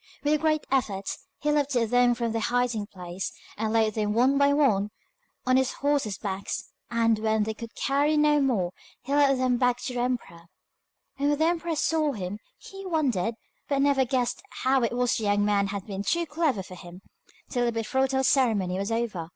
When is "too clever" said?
16.01-16.63